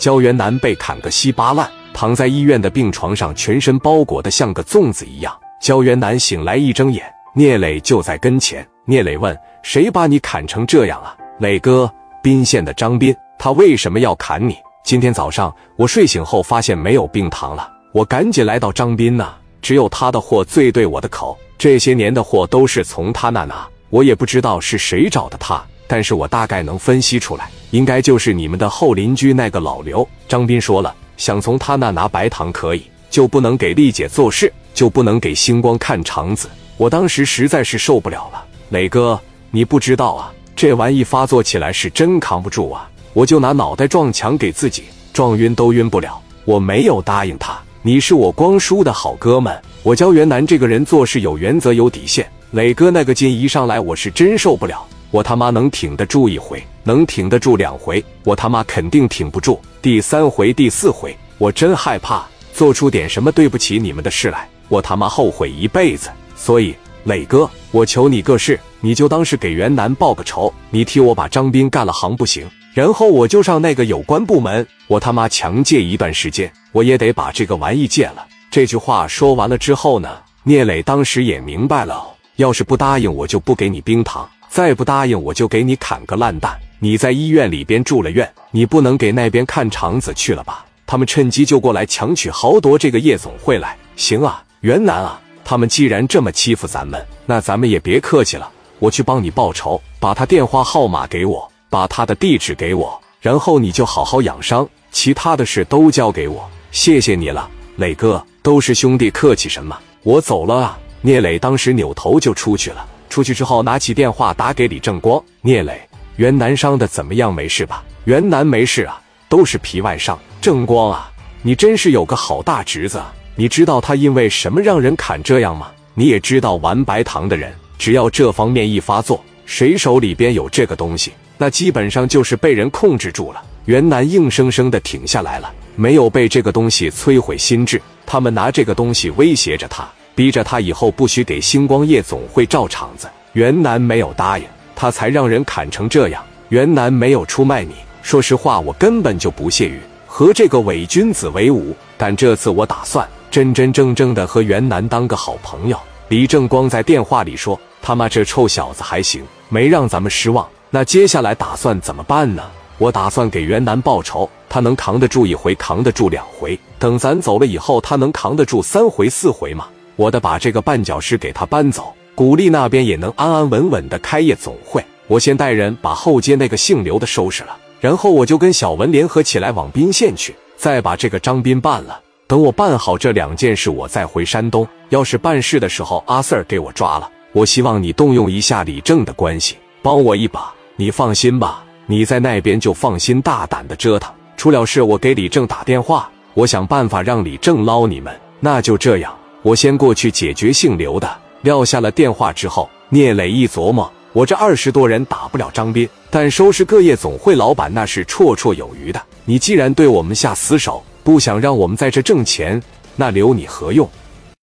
[0.00, 5.38] 焦元南被砍个稀巴烂，躺在医院的病床上，全身包裹的像个粽子一样。
[5.60, 8.66] 焦元南醒来一睁眼，聂磊就在跟前。
[8.86, 11.92] 聂磊问：“谁把你砍成这样啊？”磊哥，
[12.22, 14.56] 宾县的张斌，他为什么要砍你？
[14.82, 19.30] 今天早上我睡醒后发现没有冰糖了，我赶紧来到张斌那，
[19.60, 23.68] 只有他的货最对我的口，这些年的货都是从他那拿。
[23.90, 25.62] 我也不知道是谁找的他，
[25.92, 30.08] 但是我大概能分析出来，应该就是你们的后邻居那个老刘。
[30.28, 36.48] 张斌说了，想从他那拿白糖可以，就不能给丽姐做事，就不能给星光看肠子。
[36.76, 42.88] 我当时实在是受不了了，磊哥，你不知道啊，这玩意发作起来是真扛不住啊！
[43.12, 46.22] 我就拿脑袋撞墙给自己撞晕都晕不了。
[46.44, 52.24] 我没有答应他，你是我光叔的好哥们，我焦元南这个人做事有原则有底线。
[52.52, 54.86] 磊哥那个劲一上来，我是真受不了。
[55.10, 61.16] 我他妈能挺得住一回，能挺得住两回，我他妈肯定挺不住第三回、第四回。
[61.38, 66.10] 我真害怕做出点什么对不起你们的事来，我他妈后悔一辈子。
[66.36, 72.48] 所以，磊哥，我求你个事，你就当是给袁南报个仇，你替我把张斌干了行不行？
[72.72, 78.26] 然后我就上那个有关部门，我他妈强戒一段时间，我也得把这个玩意戒了。
[78.50, 80.08] 这句话说完了之后呢，
[80.44, 82.06] 聂磊当时也明白了。
[82.36, 86.58] 要是不答应，我就不给你冰糖；再不答应，我就给你砍个烂蛋。
[86.80, 90.66] 你在医院里边住了院，你不能给那边看肠子去了吧？
[90.86, 93.76] 他们趁机就过来强取豪夺这个夜总会来。
[93.94, 98.50] 行啊，袁南啊，他们既然这么欺负咱们，那咱们也别客气了。
[98.80, 106.50] 我去帮你报仇，把他电话号码给我，把他的地址给我，然后你就好好养伤，其他的事都交给我。
[106.72, 109.78] 谢谢你了，磊哥，都是兄弟，客气什么？
[110.02, 110.78] 我走了啊。
[111.02, 112.84] 聂磊当时扭头就出去了。
[113.10, 115.22] 出去之后，拿起电话打给李正光。
[115.42, 115.78] 聂磊，
[116.16, 117.34] 袁南伤的怎么样？
[117.34, 117.84] 没事吧？
[118.04, 120.18] 袁南没事啊，都是皮外伤。
[120.40, 121.10] 正光啊，
[121.42, 123.02] 你真是有个好大侄子。
[123.34, 125.70] 你知道他因为什么让人砍这样吗？
[125.94, 133.42] 你也知道玩白糖的人，只要这方面一发作，谁手里边有这个东西，那基本上就是被人控制住了。
[133.66, 137.80] 袁南硬生生的挺下来了，没有被这个东西摧毁心智。
[138.06, 139.88] 他们拿这个东西威胁着他。
[140.20, 144.44] 逼着他以后不许给星光夜总会照场子，袁南没有答应，
[144.76, 146.22] 他才让人砍成这样。
[146.50, 147.72] 袁南没有出卖你，
[148.02, 151.74] 说实话，我根本就不屑于和这个伪君子为伍。
[151.96, 155.80] 但这次我打算真真正正的和袁南当个好朋友。
[156.08, 160.46] 李正光在电话里说：“他妈这臭小子还行，没让咱们失望。
[160.68, 162.42] 那接下来打算怎么办呢？
[162.76, 166.60] 我打算给袁南报仇，他能扛得住一回，扛得住两回。
[166.78, 169.66] 等咱走了以后，他能扛得住三回四回吗？”
[170.00, 174.82] 我得把这个绊脚石给他搬走，古力那边也能安安稳稳的开夜总会。
[175.06, 182.00] 我先带人把后街那个姓刘的收拾了，然后我就跟小文联合起来往宾县去，再把这个张斌办了。
[182.26, 184.66] 等我办好这两件事，我再回山东。
[184.88, 190.50] 要是办事的时候阿 Sir 给我抓了，我希望你动用一下李正的关系，帮我一把。
[190.76, 194.10] 你放心吧，你在那边就放心大胆的折腾。
[194.38, 198.18] 出了事，我给李正打电话，我想办法让李正捞你们。
[198.40, 199.14] 那就这样。
[199.42, 201.10] 我先过去解决姓刘的。
[201.42, 209.02] 撂下了电话之后，聂磊一琢磨：我这二十多人打不了张斌，但收拾各业总会老板那是绰绰有余的。
[209.24, 212.62] 你既然对我们下死手，不想让我们在这挣钱，
[212.96, 213.88] 那留你何用？